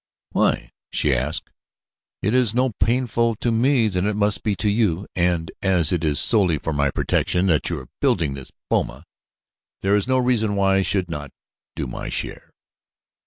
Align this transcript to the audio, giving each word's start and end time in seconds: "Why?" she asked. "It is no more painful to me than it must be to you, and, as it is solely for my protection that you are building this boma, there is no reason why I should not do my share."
"Why?" 0.31 0.71
she 0.89 1.13
asked. 1.13 1.51
"It 2.23 2.33
is 2.33 2.55
no 2.55 2.63
more 2.69 2.73
painful 2.79 3.35
to 3.35 3.51
me 3.51 3.87
than 3.87 4.07
it 4.07 4.15
must 4.15 4.41
be 4.41 4.55
to 4.55 4.67
you, 4.67 5.05
and, 5.15 5.51
as 5.61 5.91
it 5.91 6.03
is 6.03 6.19
solely 6.19 6.57
for 6.57 6.73
my 6.73 6.89
protection 6.89 7.45
that 7.45 7.69
you 7.69 7.77
are 7.81 7.89
building 7.99 8.33
this 8.33 8.51
boma, 8.67 9.05
there 9.83 9.93
is 9.93 10.07
no 10.07 10.17
reason 10.17 10.55
why 10.55 10.77
I 10.77 10.81
should 10.81 11.11
not 11.11 11.29
do 11.75 11.85
my 11.85 12.09
share." 12.09 12.49